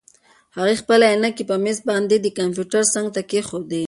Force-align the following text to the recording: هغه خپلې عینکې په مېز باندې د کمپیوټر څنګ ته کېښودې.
هغه 0.57 0.73
خپلې 0.81 1.05
عینکې 1.11 1.43
په 1.49 1.55
مېز 1.63 1.77
باندې 1.89 2.15
د 2.19 2.27
کمپیوټر 2.39 2.83
څنګ 2.93 3.07
ته 3.15 3.21
کېښودې. 3.29 3.79